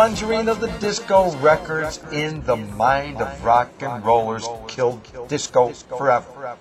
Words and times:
plungering 0.00 0.48
of 0.48 0.60
the 0.60 0.66
disco 0.78 1.30
records 1.40 2.02
in 2.10 2.42
the 2.44 2.56
mind 2.56 3.20
of 3.20 3.44
rock 3.44 3.68
and 3.82 4.02
rollers 4.02 4.48
killed 4.66 4.98
disco 5.28 5.68
forever. 5.74 6.56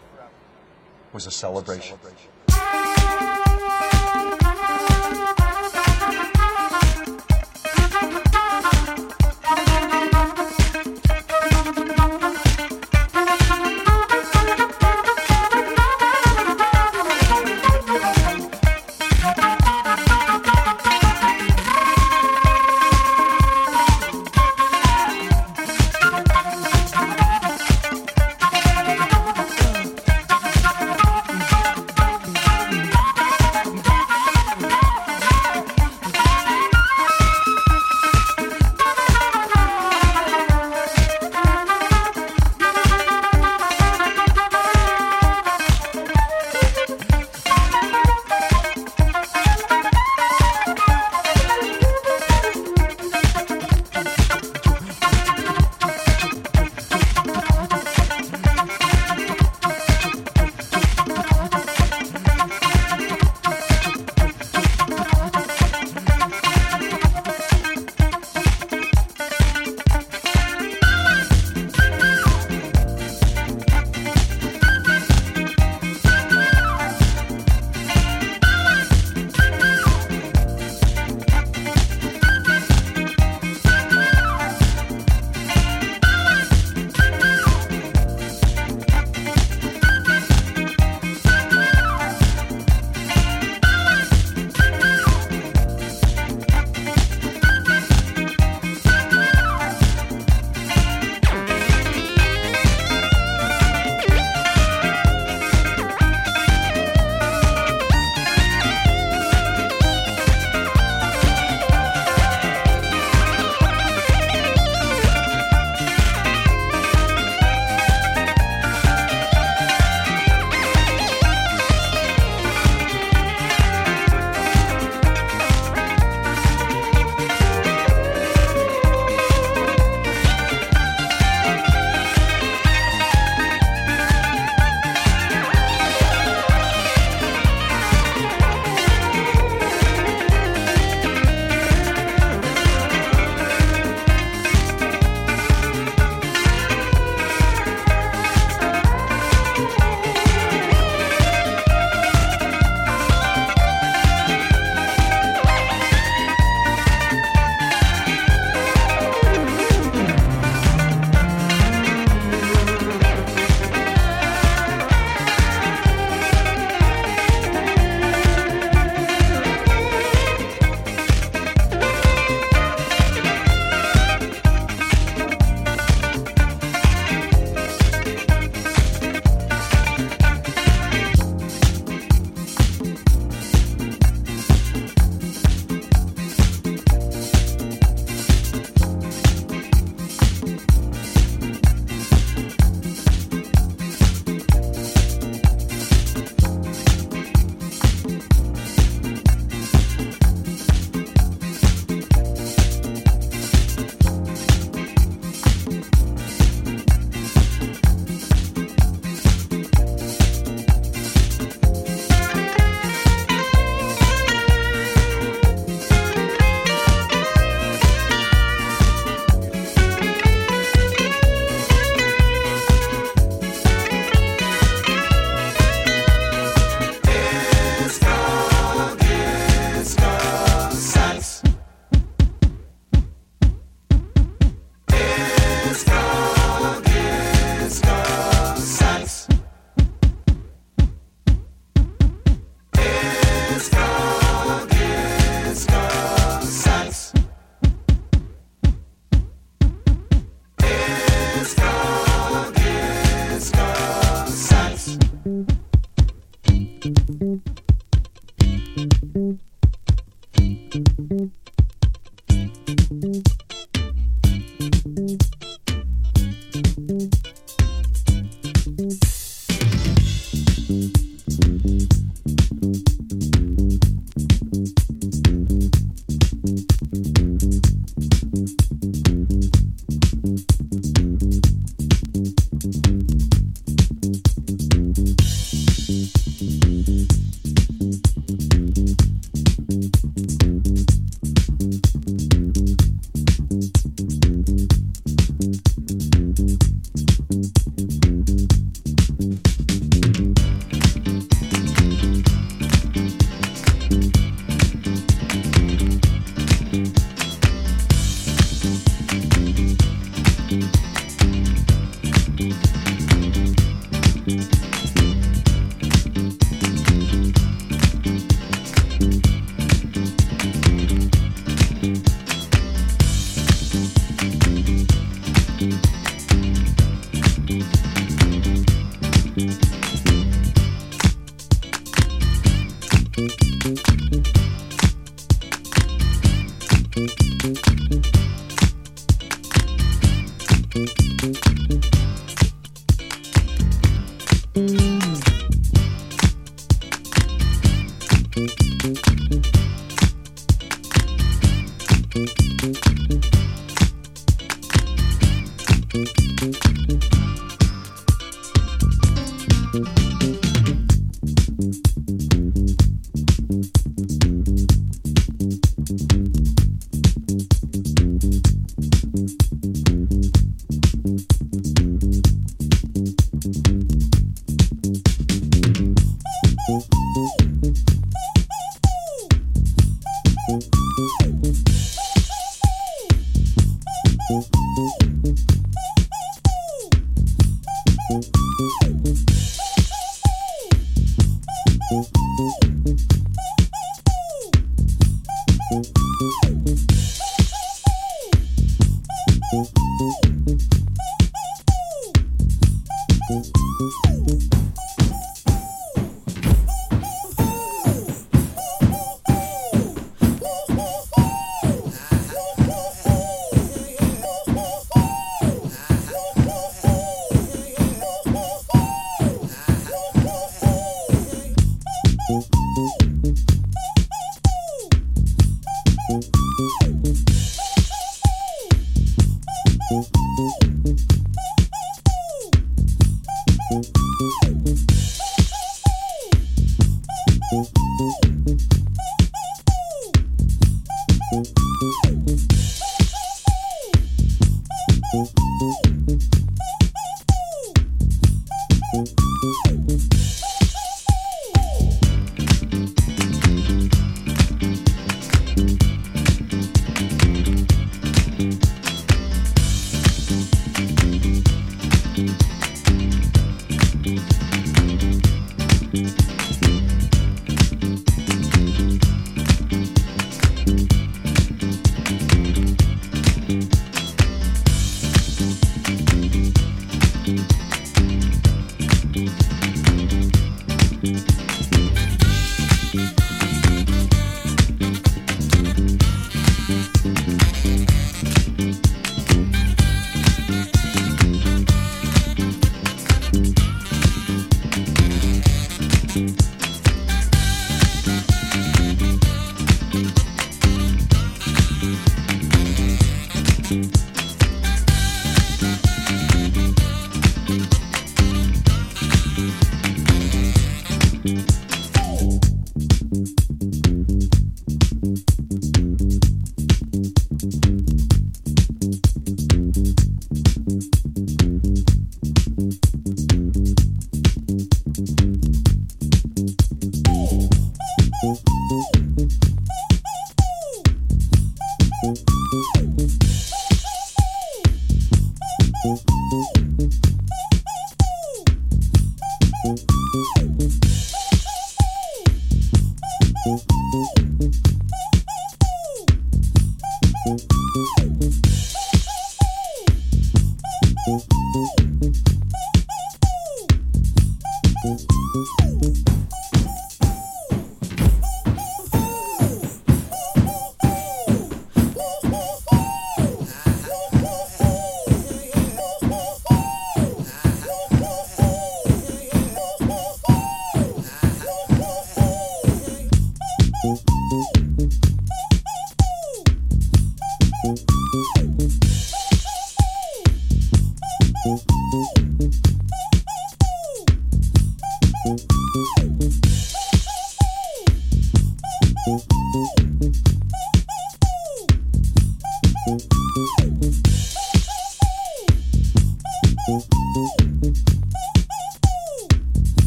Was 1.13 1.25
a 1.25 1.31
celebration. 1.31 1.97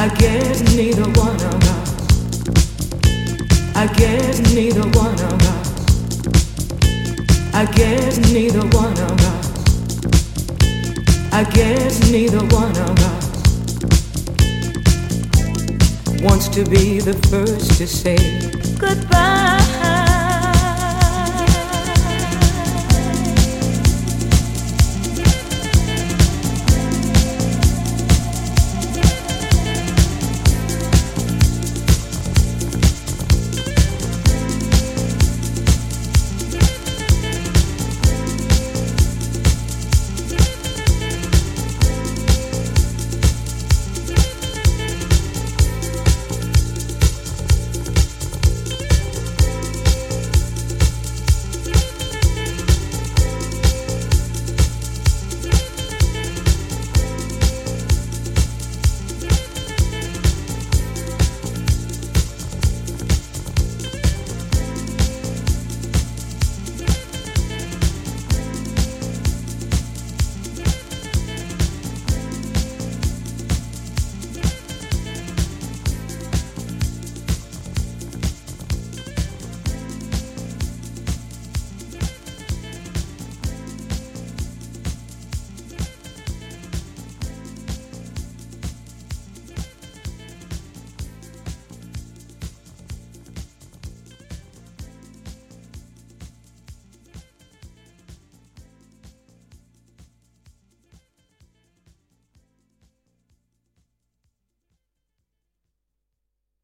I 0.00 0.08
guess 0.14 0.62
neither 0.74 1.04
one 1.20 1.36
of 1.36 1.62
us. 1.76 1.90
I 3.76 3.86
guess 3.98 4.40
neither 4.54 4.88
one 4.98 5.12
of 5.12 5.42
us. 5.52 5.68
I 7.52 7.66
guess 7.66 8.16
neither 8.32 8.66
one 8.78 8.98
of 8.98 9.20
us. 9.20 9.46
I 11.30 11.44
guess 11.44 12.10
neither 12.10 12.40
one 12.46 12.74
of 12.78 12.98
us 13.10 13.26
wants 16.22 16.48
to 16.48 16.64
be 16.64 17.00
the 17.00 17.12
first 17.28 17.76
to 17.76 17.86
say 17.86 18.16
goodbye. 18.78 19.39